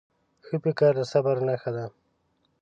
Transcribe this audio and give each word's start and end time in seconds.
ښه 0.45 0.55
فکر 0.63 0.91
د 0.97 1.01
صبر 1.11 1.35
نښه 1.47 1.71
ده. 1.75 1.85